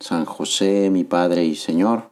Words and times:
San 0.00 0.24
José, 0.24 0.90
mi 0.90 1.04
Padre 1.04 1.44
y 1.44 1.54
Señor, 1.54 2.10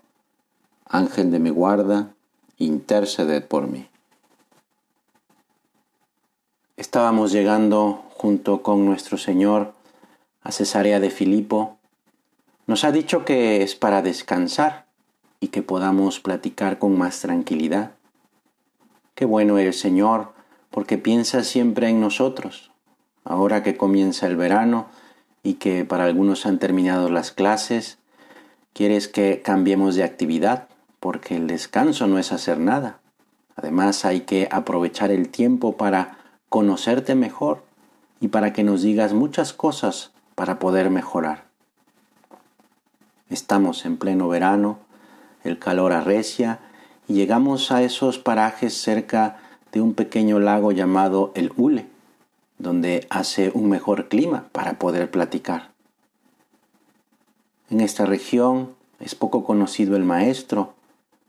Ángel 0.86 1.30
de 1.30 1.38
mi 1.38 1.50
guarda, 1.50 2.14
interceded 2.58 3.44
por 3.44 3.66
mí. 3.66 3.88
Estábamos 6.76 7.32
llegando 7.32 8.04
junto 8.16 8.62
con 8.62 8.86
nuestro 8.86 9.18
Señor 9.18 9.74
a 10.42 10.52
Cesarea 10.52 11.00
de 11.00 11.10
Filipo. 11.10 11.78
Nos 12.66 12.84
ha 12.84 12.92
dicho 12.92 13.24
que 13.24 13.62
es 13.62 13.74
para 13.74 14.02
descansar 14.02 14.86
y 15.40 15.48
que 15.48 15.62
podamos 15.62 16.20
platicar 16.20 16.78
con 16.78 16.96
más 16.96 17.20
tranquilidad. 17.20 17.92
Qué 19.14 19.24
bueno 19.24 19.58
el 19.58 19.74
Señor 19.74 20.32
porque 20.70 20.98
piensa 20.98 21.44
siempre 21.44 21.88
en 21.88 22.00
nosotros. 22.00 22.70
Ahora 23.24 23.62
que 23.62 23.76
comienza 23.76 24.26
el 24.26 24.36
verano, 24.36 24.86
y 25.42 25.54
que 25.54 25.84
para 25.84 26.04
algunos 26.04 26.46
han 26.46 26.58
terminado 26.58 27.08
las 27.08 27.32
clases, 27.32 27.98
quieres 28.72 29.08
que 29.08 29.42
cambiemos 29.42 29.94
de 29.94 30.04
actividad, 30.04 30.68
porque 31.00 31.36
el 31.36 31.46
descanso 31.46 32.06
no 32.06 32.18
es 32.18 32.32
hacer 32.32 32.58
nada. 32.58 33.00
Además 33.56 34.04
hay 34.04 34.20
que 34.20 34.48
aprovechar 34.50 35.10
el 35.10 35.28
tiempo 35.28 35.76
para 35.76 36.18
conocerte 36.48 37.14
mejor 37.14 37.64
y 38.20 38.28
para 38.28 38.52
que 38.52 38.62
nos 38.62 38.82
digas 38.82 39.12
muchas 39.12 39.52
cosas 39.52 40.12
para 40.34 40.58
poder 40.58 40.90
mejorar. 40.90 41.44
Estamos 43.28 43.84
en 43.84 43.96
pleno 43.96 44.28
verano, 44.28 44.78
el 45.42 45.58
calor 45.58 45.92
arrecia 45.92 46.60
y 47.08 47.14
llegamos 47.14 47.72
a 47.72 47.82
esos 47.82 48.18
parajes 48.18 48.74
cerca 48.74 49.38
de 49.72 49.80
un 49.80 49.94
pequeño 49.94 50.38
lago 50.38 50.70
llamado 50.70 51.32
el 51.34 51.52
Hule 51.56 51.91
donde 52.62 53.06
hace 53.10 53.50
un 53.52 53.68
mejor 53.68 54.08
clima 54.08 54.46
para 54.52 54.78
poder 54.78 55.10
platicar. 55.10 55.72
En 57.68 57.80
esta 57.80 58.06
región 58.06 58.74
es 59.00 59.14
poco 59.14 59.44
conocido 59.44 59.96
el 59.96 60.04
Maestro, 60.04 60.74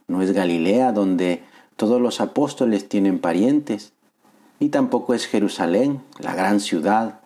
no 0.08 0.22
es 0.22 0.31
Galilea 0.31 0.92
donde 0.92 1.44
todos 1.75 2.00
los 2.00 2.22
apóstoles 2.22 2.88
tienen 2.88 3.20
parientes, 3.20 3.94
ni 4.59 4.70
tampoco 4.70 5.16
es 5.16 5.25
Jerusalén, 5.25 6.02
la 6.20 6.36
gran 6.36 6.59
ciudad, 6.59 7.20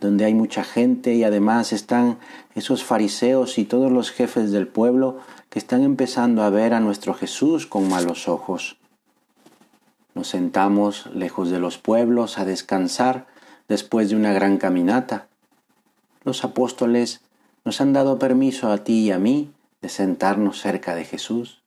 donde 0.00 0.24
hay 0.24 0.34
mucha 0.34 0.62
gente 0.62 1.14
y 1.14 1.24
además 1.24 1.72
están 1.72 2.18
esos 2.54 2.84
fariseos 2.84 3.58
y 3.58 3.64
todos 3.64 3.90
los 3.90 4.12
jefes 4.12 4.52
del 4.52 4.68
pueblo 4.68 5.18
que 5.50 5.58
están 5.58 5.82
empezando 5.82 6.44
a 6.44 6.50
ver 6.50 6.74
a 6.74 6.80
nuestro 6.80 7.12
Jesús 7.12 7.66
con 7.66 7.88
malos 7.88 8.28
ojos. 8.28 8.76
Nos 10.14 10.28
sentamos 10.28 11.06
lejos 11.12 11.50
de 11.50 11.58
los 11.58 11.78
pueblos 11.78 12.38
a 12.38 12.44
descansar 12.44 13.26
después 13.68 14.10
de 14.10 14.16
una 14.16 14.32
gran 14.32 14.56
caminata. 14.56 15.28
Los 16.24 16.44
apóstoles 16.44 17.20
nos 17.64 17.80
han 17.80 17.92
dado 17.92 18.18
permiso 18.18 18.72
a 18.72 18.78
ti 18.78 19.00
y 19.06 19.10
a 19.12 19.18
mí 19.18 19.52
de 19.80 19.88
sentarnos 19.88 20.60
cerca 20.60 20.94
de 20.94 21.04
Jesús. 21.04 21.62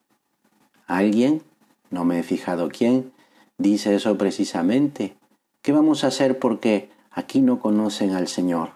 Alguien, 0.88 1.43
no 1.89 2.03
me 2.03 2.20
he 2.20 2.23
fijado 2.23 2.70
quién, 2.70 3.14
dice 3.58 3.95
eso 3.95 4.17
precisamente. 4.17 5.15
¿Qué 5.61 5.71
vamos 5.71 6.03
a 6.03 6.08
hacer 6.08 6.39
porque 6.39 6.89
aquí 7.11 7.42
no 7.42 7.59
conocen 7.59 8.11
al 8.11 8.27
Señor? 8.27 8.71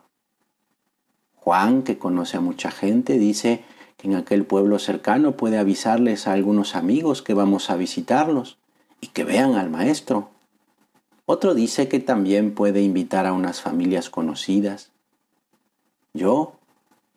Juan, 1.35 1.83
que 1.83 1.97
conoce 1.97 2.37
a 2.37 2.41
mucha 2.41 2.71
gente, 2.71 3.17
dice 3.17 3.63
que 3.97 4.07
en 4.07 4.15
aquel 4.15 4.45
pueblo 4.45 4.79
cercano 4.79 5.35
puede 5.37 5.57
avisarles 5.57 6.27
a 6.27 6.33
algunos 6.33 6.75
amigos 6.75 7.21
que 7.21 7.33
vamos 7.33 7.69
a 7.69 7.75
visitarlos 7.75 8.57
y 9.01 9.07
que 9.07 9.23
vean 9.23 9.55
al 9.55 9.69
Maestro. 9.69 10.29
Otro 11.25 11.55
dice 11.55 11.87
que 11.87 11.99
también 11.99 12.53
puede 12.53 12.81
invitar 12.81 13.25
a 13.25 13.33
unas 13.33 13.61
familias 13.61 14.11
conocidas. 14.11 14.91
Yo, 16.13 16.53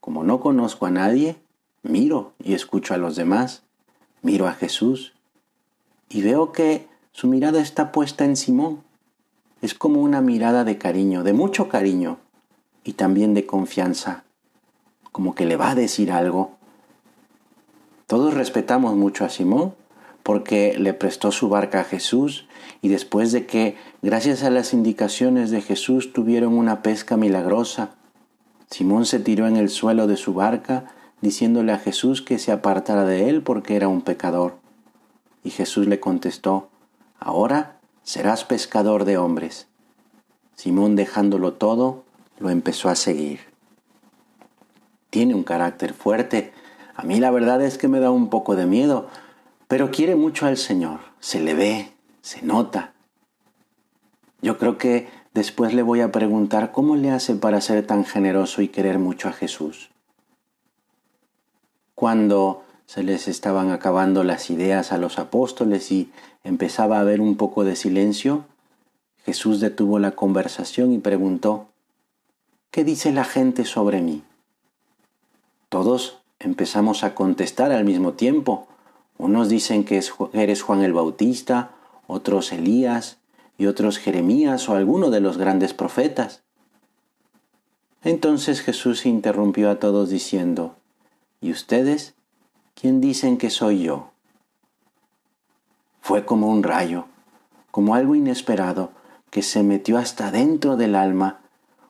como 0.00 0.24
no 0.24 0.40
conozco 0.40 0.86
a 0.86 0.90
nadie, 0.90 1.36
miro 1.82 2.32
y 2.42 2.54
escucho 2.54 2.94
a 2.94 2.96
los 2.96 3.16
demás, 3.16 3.64
miro 4.22 4.46
a 4.48 4.54
Jesús 4.54 5.12
y 6.08 6.22
veo 6.22 6.52
que 6.52 6.88
su 7.12 7.28
mirada 7.28 7.60
está 7.60 7.92
puesta 7.92 8.24
en 8.24 8.36
Simón. 8.36 8.82
Es 9.60 9.74
como 9.74 10.00
una 10.00 10.22
mirada 10.22 10.64
de 10.64 10.78
cariño, 10.78 11.22
de 11.22 11.34
mucho 11.34 11.68
cariño 11.68 12.18
y 12.84 12.94
también 12.94 13.34
de 13.34 13.44
confianza, 13.44 14.24
como 15.12 15.34
que 15.34 15.44
le 15.44 15.56
va 15.56 15.72
a 15.72 15.74
decir 15.74 16.12
algo. 16.12 16.52
Todos 18.06 18.32
respetamos 18.32 18.96
mucho 18.96 19.26
a 19.26 19.28
Simón 19.28 19.74
porque 20.22 20.78
le 20.78 20.94
prestó 20.94 21.30
su 21.30 21.50
barca 21.50 21.80
a 21.80 21.84
Jesús 21.84 22.47
y 22.80 22.88
después 22.88 23.32
de 23.32 23.46
que, 23.46 23.76
gracias 24.02 24.42
a 24.42 24.50
las 24.50 24.72
indicaciones 24.72 25.50
de 25.50 25.60
Jesús, 25.60 26.12
tuvieron 26.12 26.56
una 26.56 26.82
pesca 26.82 27.16
milagrosa, 27.16 27.90
Simón 28.70 29.06
se 29.06 29.18
tiró 29.18 29.46
en 29.46 29.56
el 29.56 29.70
suelo 29.70 30.06
de 30.06 30.16
su 30.16 30.34
barca, 30.34 30.84
diciéndole 31.20 31.72
a 31.72 31.78
Jesús 31.78 32.22
que 32.22 32.38
se 32.38 32.52
apartara 32.52 33.04
de 33.04 33.28
él 33.28 33.42
porque 33.42 33.76
era 33.76 33.88
un 33.88 34.02
pecador. 34.02 34.56
Y 35.42 35.50
Jesús 35.50 35.86
le 35.86 36.00
contestó, 36.00 36.68
Ahora 37.18 37.78
serás 38.02 38.44
pescador 38.44 39.04
de 39.04 39.16
hombres. 39.16 39.66
Simón, 40.54 40.96
dejándolo 40.96 41.54
todo, 41.54 42.04
lo 42.38 42.50
empezó 42.50 42.88
a 42.88 42.94
seguir. 42.94 43.40
Tiene 45.10 45.34
un 45.34 45.44
carácter 45.44 45.94
fuerte. 45.94 46.52
A 46.94 47.02
mí 47.02 47.18
la 47.18 47.30
verdad 47.30 47.62
es 47.62 47.78
que 47.78 47.88
me 47.88 48.00
da 48.00 48.10
un 48.10 48.28
poco 48.28 48.54
de 48.54 48.66
miedo, 48.66 49.08
pero 49.66 49.90
quiere 49.90 50.14
mucho 50.14 50.46
al 50.46 50.56
Señor. 50.56 51.00
Se 51.20 51.40
le 51.40 51.54
ve, 51.54 51.92
se 52.22 52.42
nota. 52.42 52.92
Yo 54.40 54.58
creo 54.58 54.78
que 54.78 55.08
después 55.34 55.74
le 55.74 55.82
voy 55.82 56.00
a 56.00 56.12
preguntar 56.12 56.72
cómo 56.72 56.96
le 56.96 57.10
hace 57.10 57.34
para 57.34 57.60
ser 57.60 57.86
tan 57.86 58.04
generoso 58.04 58.62
y 58.62 58.68
querer 58.68 58.98
mucho 58.98 59.28
a 59.28 59.32
Jesús. 59.32 59.90
Cuando 61.94 62.62
se 62.86 63.02
les 63.02 63.28
estaban 63.28 63.70
acabando 63.70 64.24
las 64.24 64.50
ideas 64.50 64.92
a 64.92 64.98
los 64.98 65.18
apóstoles 65.18 65.90
y 65.92 66.10
empezaba 66.44 66.98
a 66.98 67.00
haber 67.00 67.20
un 67.20 67.36
poco 67.36 67.64
de 67.64 67.76
silencio, 67.76 68.44
Jesús 69.24 69.60
detuvo 69.60 69.98
la 69.98 70.12
conversación 70.12 70.92
y 70.92 70.98
preguntó, 70.98 71.66
¿qué 72.70 72.84
dice 72.84 73.12
la 73.12 73.24
gente 73.24 73.64
sobre 73.64 74.00
mí? 74.00 74.22
Todos 75.68 76.18
empezamos 76.38 77.04
a 77.04 77.14
contestar 77.14 77.72
al 77.72 77.84
mismo 77.84 78.14
tiempo. 78.14 78.68
Unos 79.18 79.48
dicen 79.48 79.84
que 79.84 80.00
eres 80.32 80.62
Juan 80.62 80.82
el 80.82 80.94
Bautista, 80.94 81.72
otros 82.08 82.52
Elías 82.52 83.18
y 83.58 83.66
otros 83.66 83.98
Jeremías 83.98 84.68
o 84.68 84.74
alguno 84.74 85.10
de 85.10 85.20
los 85.20 85.36
grandes 85.36 85.74
profetas. 85.74 86.42
Entonces 88.02 88.62
Jesús 88.62 89.06
interrumpió 89.06 89.70
a 89.70 89.78
todos 89.78 90.08
diciendo, 90.08 90.74
¿Y 91.40 91.52
ustedes? 91.52 92.14
¿Quién 92.74 93.00
dicen 93.00 93.36
que 93.36 93.50
soy 93.50 93.82
yo? 93.82 94.10
Fue 96.00 96.24
como 96.24 96.48
un 96.48 96.62
rayo, 96.62 97.04
como 97.70 97.94
algo 97.94 98.14
inesperado 98.14 98.90
que 99.30 99.42
se 99.42 99.62
metió 99.62 99.98
hasta 99.98 100.30
dentro 100.30 100.76
del 100.76 100.94
alma, 100.94 101.40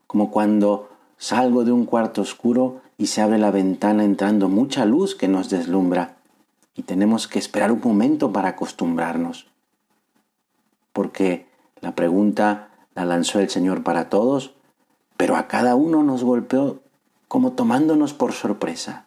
como 0.08 0.30
cuando 0.32 0.90
salgo 1.16 1.64
de 1.64 1.70
un 1.70 1.84
cuarto 1.84 2.22
oscuro 2.22 2.80
y 2.96 3.06
se 3.06 3.22
abre 3.22 3.38
la 3.38 3.52
ventana 3.52 4.02
entrando 4.02 4.48
mucha 4.48 4.84
luz 4.84 5.14
que 5.14 5.28
nos 5.28 5.48
deslumbra, 5.48 6.16
y 6.74 6.82
tenemos 6.82 7.28
que 7.28 7.38
esperar 7.38 7.70
un 7.70 7.80
momento 7.80 8.32
para 8.32 8.48
acostumbrarnos 8.48 9.46
porque 10.98 11.46
la 11.80 11.94
pregunta 11.94 12.70
la 12.96 13.04
lanzó 13.04 13.38
el 13.38 13.48
Señor 13.50 13.84
para 13.84 14.08
todos, 14.08 14.56
pero 15.16 15.36
a 15.36 15.46
cada 15.46 15.76
uno 15.76 16.02
nos 16.02 16.24
golpeó 16.24 16.82
como 17.28 17.52
tomándonos 17.52 18.14
por 18.14 18.32
sorpresa. 18.32 19.06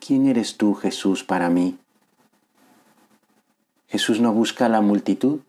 ¿Quién 0.00 0.26
eres 0.26 0.58
tú, 0.58 0.74
Jesús, 0.74 1.24
para 1.24 1.48
mí? 1.48 1.78
Jesús 3.88 4.20
no 4.20 4.34
busca 4.34 4.66
a 4.66 4.68
la 4.68 4.82
multitud, 4.82 5.40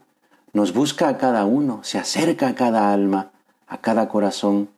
nos 0.53 0.73
busca 0.73 1.09
a 1.09 1.17
cada 1.17 1.43
uno, 1.43 1.81
se 1.83 1.97
acerca 1.97 2.47
a 2.47 2.55
cada 2.55 2.93
alma, 2.93 3.31
a 3.67 3.79
cada 3.79 4.07
corazón. 4.07 4.69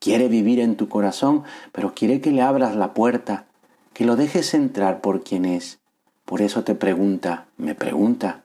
Quiere 0.00 0.26
vivir 0.26 0.58
en 0.58 0.76
tu 0.76 0.88
corazón, 0.88 1.44
pero 1.70 1.94
quiere 1.94 2.20
que 2.20 2.32
le 2.32 2.42
abras 2.42 2.74
la 2.74 2.94
puerta, 2.94 3.46
que 3.92 4.04
lo 4.04 4.16
dejes 4.16 4.54
entrar 4.54 5.00
por 5.00 5.22
quien 5.22 5.44
es. 5.44 5.78
Por 6.24 6.42
eso 6.42 6.64
te 6.64 6.74
pregunta, 6.74 7.46
me 7.56 7.76
pregunta, 7.76 8.42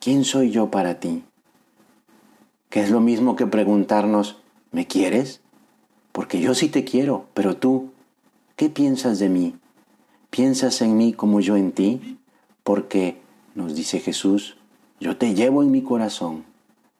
¿quién 0.00 0.24
soy 0.24 0.50
yo 0.50 0.70
para 0.70 0.98
ti? 0.98 1.22
Que 2.70 2.80
es 2.80 2.90
lo 2.90 3.00
mismo 3.00 3.36
que 3.36 3.46
preguntarnos, 3.46 4.38
¿me 4.72 4.86
quieres? 4.86 5.40
Porque 6.12 6.40
yo 6.40 6.54
sí 6.54 6.68
te 6.68 6.84
quiero, 6.84 7.26
pero 7.34 7.56
tú, 7.56 7.90
¿qué 8.56 8.70
piensas 8.70 9.18
de 9.18 9.28
mí? 9.28 9.54
¿Piensas 10.30 10.80
en 10.80 10.96
mí 10.96 11.12
como 11.12 11.40
yo 11.40 11.56
en 11.56 11.72
ti? 11.72 12.18
Porque, 12.64 13.20
nos 13.54 13.74
dice 13.74 14.00
Jesús, 14.00 14.56
yo 15.00 15.16
te 15.16 15.34
llevo 15.34 15.62
en 15.62 15.70
mi 15.70 15.82
corazón. 15.82 16.44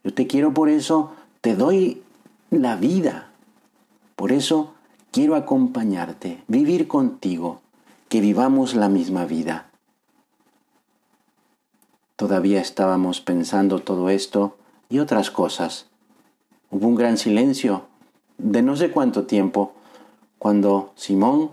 Yo 0.05 0.12
te 0.12 0.26
quiero 0.26 0.52
por 0.52 0.69
eso, 0.69 1.12
te 1.41 1.56
doy 1.56 2.02
la 2.50 2.76
vida. 2.76 3.31
Por 4.17 4.32
eso 4.32 4.75
quiero 5.11 5.37
acompañarte, 5.37 6.43
vivir 6.49 6.87
contigo, 6.87 7.61
que 8.08 8.20
vivamos 8.20 8.75
la 8.75 8.88
misma 8.88 9.25
vida. 9.25 9.70
Todavía 12.21 12.61
estábamos 12.61 13.23
pensando 13.23 13.79
todo 13.79 14.11
esto 14.11 14.59
y 14.91 14.99
otras 14.99 15.31
cosas. 15.31 15.87
Hubo 16.71 16.87
un 16.87 16.95
gran 16.95 17.17
silencio 17.17 17.87
de 18.37 18.61
no 18.61 18.77
sé 18.77 18.91
cuánto 18.91 19.25
tiempo 19.25 19.73
cuando 20.39 20.93
Simón, 20.97 21.53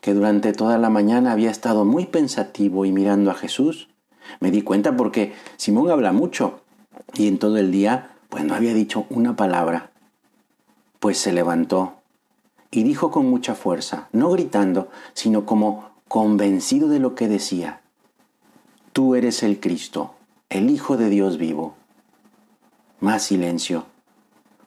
que 0.00 0.14
durante 0.14 0.52
toda 0.52 0.78
la 0.78 0.90
mañana 0.90 1.32
había 1.32 1.50
estado 1.50 1.84
muy 1.84 2.06
pensativo 2.06 2.84
y 2.84 2.92
mirando 2.92 3.32
a 3.32 3.34
Jesús, 3.34 3.88
me 4.38 4.52
di 4.52 4.62
cuenta 4.62 4.96
porque 4.96 5.32
Simón 5.56 5.90
habla 5.90 6.12
mucho 6.12 6.60
y 7.14 7.26
en 7.26 7.40
todo 7.40 7.56
el 7.56 7.72
día 7.72 8.12
pues 8.28 8.44
no 8.44 8.54
había 8.54 8.74
dicho 8.74 9.06
una 9.10 9.34
palabra. 9.34 9.90
Pues 11.00 11.18
se 11.18 11.32
levantó 11.32 11.94
y 12.70 12.84
dijo 12.84 13.10
con 13.10 13.28
mucha 13.28 13.56
fuerza, 13.56 14.06
no 14.12 14.30
gritando, 14.30 14.88
sino 15.14 15.46
como 15.46 15.90
convencido 16.06 16.86
de 16.86 17.00
lo 17.00 17.16
que 17.16 17.26
decía, 17.26 17.80
Tú 18.96 19.14
eres 19.14 19.42
el 19.42 19.60
Cristo, 19.60 20.14
el 20.48 20.70
Hijo 20.70 20.96
de 20.96 21.10
Dios 21.10 21.36
vivo. 21.36 21.74
Más 22.98 23.24
silencio, 23.24 23.84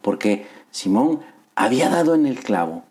porque 0.03 0.45
Simón 0.69 1.21
había 1.55 1.89
dado 1.89 2.13
en 2.13 2.27
el 2.27 2.37
clavo, 2.37 2.83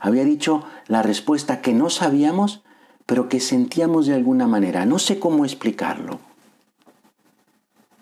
había 0.00 0.24
dicho 0.24 0.64
la 0.88 1.04
respuesta 1.04 1.60
que 1.60 1.72
no 1.72 1.88
sabíamos, 1.88 2.64
pero 3.06 3.28
que 3.28 3.38
sentíamos 3.38 4.06
de 4.06 4.14
alguna 4.14 4.48
manera. 4.48 4.84
No 4.84 4.98
sé 4.98 5.20
cómo 5.20 5.44
explicarlo. 5.44 6.18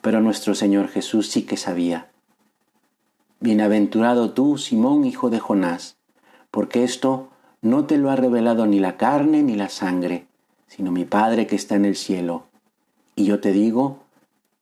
Pero 0.01 0.23
nuestro 0.23 0.55
Señor 0.55 0.89
Jesús 0.89 1.29
sí 1.29 1.43
que 1.43 1.59
sabía. 1.59 2.09
Bienaventurado 3.41 4.33
tú, 4.33 4.57
Simón, 4.57 5.05
hijo 5.05 5.29
de 5.29 5.39
Jonás, 5.39 5.99
porque 6.51 6.83
esto 6.83 7.29
no 7.61 7.85
te 7.85 7.99
lo 7.99 8.09
ha 8.11 8.17
revelado 8.17 8.65
ni 8.65 8.81
la 8.81 8.97
carne 8.97 9.43
ni 9.43 9.55
la 9.55 9.69
sangre, 9.69 10.29
sino 10.67 10.91
mi 10.91 11.05
Padre 11.05 11.47
que 11.47 11.57
está 11.57 11.75
en 11.75 11.85
el 11.85 11.95
cielo. 11.95 12.47
Y 13.21 13.27
yo 13.27 13.39
te 13.39 13.53
digo, 13.53 13.99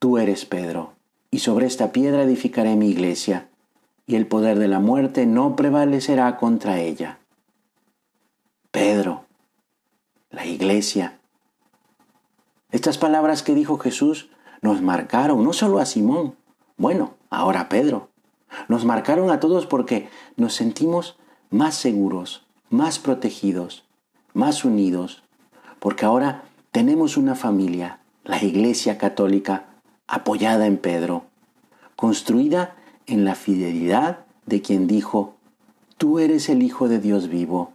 tú 0.01 0.19
eres 0.19 0.45
Pedro, 0.45 0.95
y 1.31 1.39
sobre 1.39 1.69
esta 1.69 1.93
piedra 1.93 2.25
edificaré 2.25 2.75
mi 2.75 2.89
iglesia, 2.89 3.47
y 4.05 4.17
el 4.17 4.27
poder 4.27 4.59
de 4.59 4.67
la 4.67 4.81
muerte 4.81 5.27
no 5.27 5.55
prevalecerá 5.55 6.37
contra 6.39 6.81
ella. 6.81 7.21
Pedro, 8.73 9.27
la 10.33 10.45
iglesia. 10.45 11.21
Estas 12.73 12.99
palabras 12.99 13.45
que 13.45 13.55
dijo 13.55 13.79
Jesús 13.79 14.29
nos 14.61 14.83
marcaron 14.83 15.45
no 15.45 15.53
solo 15.53 15.79
a 15.79 15.87
Simón, 15.87 16.35
bueno, 16.77 17.15
ahora 17.31 17.61
a 17.61 17.69
Pedro. 17.69 18.09
Nos 18.67 18.85
marcaron 18.85 19.31
a 19.31 19.39
todos 19.39 19.67
porque 19.67 20.09
nos 20.37 20.55
sentimos 20.55 21.17
más 21.51 21.77
seguros, 21.77 22.45
más 22.71 22.99
protegidos, 22.99 23.85
más 24.35 24.65
unidos, 24.65 25.23
porque 25.79 26.05
ahora 26.05 26.43
tenemos 26.73 27.17
una 27.17 27.37
familia, 27.37 28.01
la 28.29 28.45
Iglesia 28.45 28.99
Católica, 28.99 29.65
apoyada 30.07 30.67
en 30.67 30.77
Pedro, 30.77 31.25
construida 31.97 32.77
en 33.07 33.25
la 33.25 33.35
fidelidad 33.35 34.27
de 34.47 34.63
quien 34.63 34.87
dijo, 34.87 35.35
Tú 35.97 36.21
eres 36.21 36.49
el 36.49 36.63
Hijo 36.63 36.89
de 36.89 37.01
Dios 37.01 37.29
vivo 37.29 37.73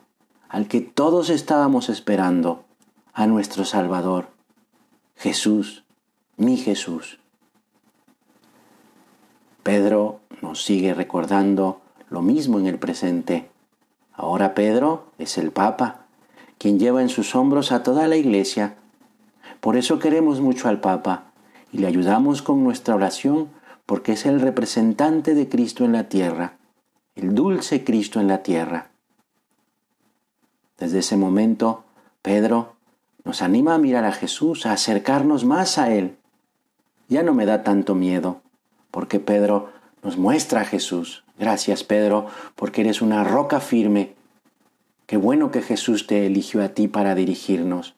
al 0.48 0.68
que 0.68 0.82
todos 0.82 1.32
estábamos 1.32 1.90
esperando, 1.90 2.64
a 3.14 3.26
nuestro 3.26 3.66
Salvador, 3.66 4.28
Jesús, 5.16 5.84
mi 6.38 6.58
Jesús. 6.58 7.20
Pedro 9.64 10.20
nos 10.44 10.64
sigue 10.64 10.94
recordando 10.94 11.82
lo 12.10 12.22
mismo 12.22 12.60
en 12.60 12.68
el 12.68 12.78
presente. 12.78 13.50
Ahora 14.14 14.54
Pedro 14.54 15.08
es 15.18 15.40
el 15.40 15.52
Papa, 15.52 16.06
quien 16.60 16.78
lleva 16.78 17.02
en 17.02 17.10
sus 17.10 17.34
hombros 17.36 17.72
a 17.72 17.82
toda 17.82 18.08
la 18.08 18.18
iglesia. 18.18 18.78
Por 19.64 19.78
eso 19.78 19.98
queremos 19.98 20.42
mucho 20.42 20.68
al 20.68 20.82
Papa 20.82 21.32
y 21.72 21.78
le 21.78 21.88
ayudamos 21.88 22.42
con 22.42 22.66
nuestra 22.66 22.96
oración 22.96 23.48
porque 23.86 24.12
es 24.12 24.26
el 24.26 24.42
representante 24.42 25.36
de 25.36 25.48
Cristo 25.48 25.86
en 25.86 25.94
la 25.94 26.10
tierra, 26.10 26.58
el 27.16 27.34
dulce 27.34 27.86
Cristo 27.86 28.20
en 28.20 28.28
la 28.28 28.44
tierra. 28.44 28.92
Desde 30.78 31.00
ese 31.00 31.16
momento, 31.16 31.86
Pedro 32.22 32.76
nos 33.24 33.42
anima 33.42 33.76
a 33.76 33.78
mirar 33.78 34.04
a 34.04 34.12
Jesús, 34.12 34.66
a 34.66 34.74
acercarnos 34.74 35.46
más 35.46 35.78
a 35.78 35.94
Él. 35.96 36.18
Ya 37.08 37.24
no 37.24 37.34
me 37.34 37.46
da 37.46 37.64
tanto 37.64 37.96
miedo, 37.96 38.42
porque 38.92 39.22
Pedro 39.22 39.70
nos 40.04 40.18
muestra 40.18 40.60
a 40.60 40.66
Jesús. 40.66 41.24
Gracias, 41.40 41.86
Pedro, 41.86 42.28
porque 42.58 42.82
eres 42.82 43.02
una 43.02 43.24
roca 43.24 43.62
firme. 43.62 44.14
Qué 45.06 45.16
bueno 45.16 45.52
que 45.52 45.62
Jesús 45.62 46.06
te 46.06 46.26
eligió 46.26 46.62
a 46.62 46.68
ti 46.74 46.90
para 46.90 47.16
dirigirnos. 47.16 47.96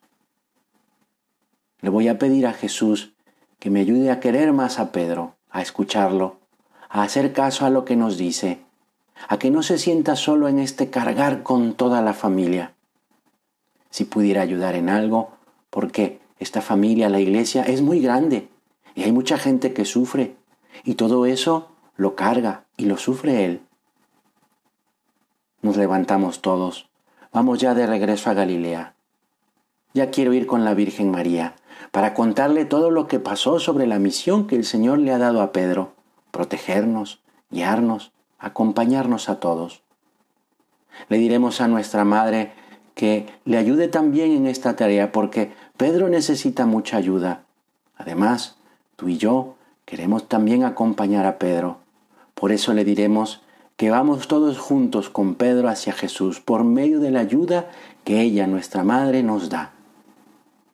Le 1.86 1.92
voy 1.92 2.08
a 2.08 2.18
pedir 2.18 2.48
a 2.48 2.54
Jesús 2.54 3.14
que 3.60 3.70
me 3.70 3.80
ayude 3.80 4.10
a 4.10 4.20
querer 4.20 4.54
más 4.54 4.80
a 4.80 4.92
Pedro, 4.92 5.36
a 5.52 5.62
escucharlo, 5.62 6.38
a 6.90 7.04
hacer 7.04 7.32
caso 7.32 7.64
a 7.64 7.70
lo 7.70 7.86
que 7.86 7.96
nos 7.96 8.18
dice, 8.18 8.58
a 9.28 9.38
que 9.38 9.52
no 9.52 9.62
se 9.62 9.78
sienta 9.78 10.16
solo 10.16 10.48
en 10.48 10.58
este 10.58 10.90
cargar 10.90 11.44
con 11.44 11.76
toda 11.76 12.02
la 12.02 12.16
familia 12.16 12.74
si 13.92 14.04
pudiera 14.04 14.42
ayudar 14.42 14.74
en 14.74 14.90
algo, 14.90 15.34
porque 15.70 16.20
esta 16.40 16.60
familia, 16.60 17.08
la 17.08 17.20
iglesia, 17.20 17.62
es 17.62 17.84
muy 17.84 18.02
grande 18.02 18.50
y 18.96 19.04
hay 19.04 19.12
mucha 19.12 19.38
gente 19.38 19.72
que 19.72 19.86
sufre 19.86 20.38
y 20.84 20.96
todo 20.96 21.28
eso 21.28 21.70
lo 21.98 22.16
carga 22.16 22.66
y 22.78 22.86
lo 22.86 22.98
sufre 22.98 23.46
él. 23.46 23.62
Nos 25.62 25.78
levantamos 25.78 26.42
todos, 26.42 26.90
vamos 27.32 27.60
ya 27.60 27.76
de 27.76 27.86
regreso 27.86 28.32
a 28.32 28.34
Galilea. 28.34 28.96
Ya 29.94 30.10
quiero 30.10 30.34
ir 30.34 30.48
con 30.48 30.66
la 30.66 30.74
Virgen 30.74 31.12
María 31.12 31.54
para 31.96 32.14
contarle 32.14 32.66
todo 32.66 32.92
lo 32.92 33.08
que 33.08 33.22
pasó 33.22 33.58
sobre 33.58 33.88
la 33.88 34.00
misión 34.00 34.48
que 34.48 34.58
el 34.58 34.66
Señor 34.66 35.00
le 35.00 35.14
ha 35.14 35.18
dado 35.18 35.42
a 35.42 35.54
Pedro, 35.54 35.94
protegernos, 36.30 37.22
guiarnos, 37.52 38.12
acompañarnos 38.38 39.30
a 39.30 39.40
todos. 39.40 39.82
Le 41.08 41.18
diremos 41.20 41.62
a 41.62 41.70
nuestra 41.70 42.04
Madre 42.04 42.52
que 42.96 43.28
le 43.46 43.56
ayude 43.56 43.88
también 43.88 44.34
en 44.34 44.46
esta 44.46 44.76
tarea 44.76 45.14
porque 45.14 45.54
Pedro 45.78 46.10
necesita 46.10 46.66
mucha 46.66 46.98
ayuda. 46.98 47.46
Además, 47.96 48.58
tú 48.98 49.08
y 49.08 49.18
yo 49.18 49.56
queremos 49.86 50.28
también 50.28 50.66
acompañar 50.66 51.26
a 51.26 51.40
Pedro. 51.40 51.78
Por 52.34 52.52
eso 52.52 52.74
le 52.74 52.84
diremos 52.84 53.42
que 53.78 53.90
vamos 53.90 54.28
todos 54.28 54.60
juntos 54.60 55.10
con 55.10 55.36
Pedro 55.36 55.70
hacia 55.70 55.94
Jesús 55.94 56.42
por 56.42 56.66
medio 56.66 57.00
de 57.00 57.12
la 57.12 57.22
ayuda 57.22 57.70
que 58.04 58.20
ella, 58.20 58.48
nuestra 58.48 58.84
Madre, 58.84 59.24
nos 59.24 59.48
da. 59.48 59.75